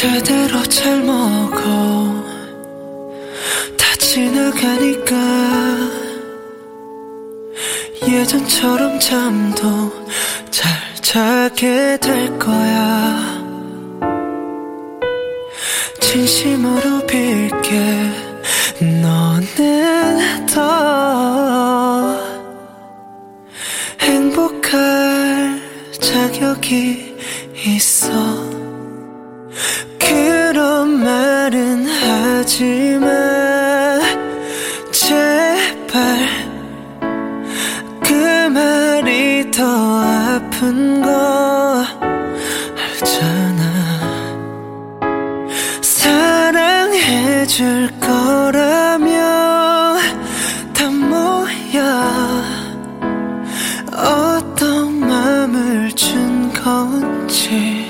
[0.00, 2.24] 제대로 잘 먹어.
[3.76, 5.14] 다 지나가니까
[8.08, 9.92] 예전처럼 잠도
[10.50, 13.44] 잘 자게 될 거야.
[16.00, 18.10] 진심으로 빌게
[18.80, 22.16] 너는 더
[24.00, 25.60] 행복할
[26.00, 27.16] 자격이
[27.66, 28.19] 있어
[40.60, 41.82] 아픈 거
[42.76, 43.64] 알잖아.
[45.80, 46.68] 사랑해줄
[47.98, 49.08] 거라면
[50.74, 52.44] 다 뭐야?
[53.90, 57.89] 어떤 맘을 준 건지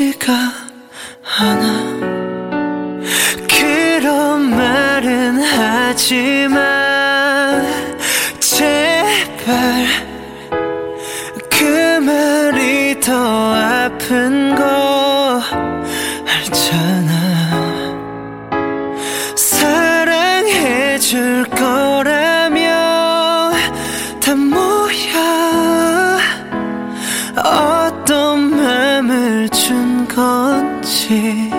[0.00, 0.32] 쉽지가
[1.38, 1.64] 않아
[3.46, 6.58] 그런 말은 하지마
[8.40, 9.86] 제발
[11.50, 15.42] 그 말이 더 아픈 거
[16.26, 17.10] 알잖아.
[19.36, 21.69] 사랑해줄 거
[30.30, 31.50] 건지